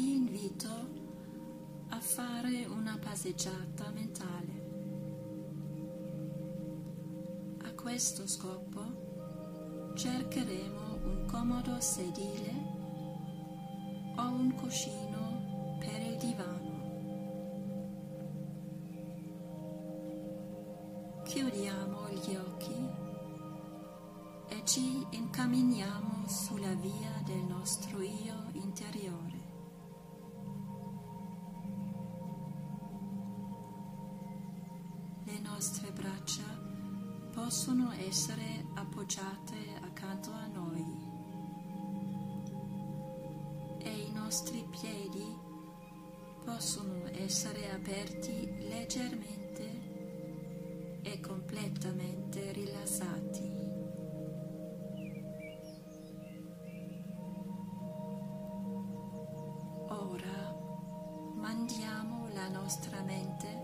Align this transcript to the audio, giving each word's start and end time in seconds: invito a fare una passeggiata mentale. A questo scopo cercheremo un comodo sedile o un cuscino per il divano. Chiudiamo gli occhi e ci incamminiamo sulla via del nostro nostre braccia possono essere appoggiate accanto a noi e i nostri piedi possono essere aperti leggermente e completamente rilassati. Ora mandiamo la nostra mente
invito 0.00 0.68
a 1.88 2.00
fare 2.00 2.64
una 2.66 2.98
passeggiata 2.98 3.90
mentale. 3.92 4.62
A 7.62 7.72
questo 7.72 8.26
scopo 8.26 9.92
cercheremo 9.94 10.98
un 11.04 11.26
comodo 11.26 11.80
sedile 11.80 12.52
o 14.16 14.22
un 14.22 14.54
cuscino 14.54 15.76
per 15.78 16.00
il 16.00 16.16
divano. 16.16 16.72
Chiudiamo 21.24 22.08
gli 22.10 22.34
occhi 22.36 23.02
e 24.48 24.62
ci 24.64 25.06
incamminiamo 25.10 26.28
sulla 26.28 26.74
via 26.74 27.22
del 27.24 27.42
nostro 27.44 27.83
nostre 35.64 35.90
braccia 35.92 36.42
possono 37.32 37.90
essere 37.92 38.66
appoggiate 38.74 39.56
accanto 39.80 40.30
a 40.30 40.46
noi 40.48 40.84
e 43.78 43.88
i 43.88 44.12
nostri 44.12 44.62
piedi 44.68 45.24
possono 46.44 47.08
essere 47.12 47.70
aperti 47.70 48.68
leggermente 48.68 49.80
e 51.00 51.20
completamente 51.20 52.52
rilassati. 52.52 53.50
Ora 59.88 60.54
mandiamo 61.36 62.28
la 62.34 62.48
nostra 62.48 63.00
mente 63.00 63.54